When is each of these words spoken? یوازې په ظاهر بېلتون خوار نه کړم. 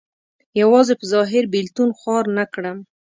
یوازې 0.61 0.93
په 0.99 1.05
ظاهر 1.13 1.43
بېلتون 1.53 1.89
خوار 1.99 2.25
نه 2.37 2.45
کړم. 2.53 2.77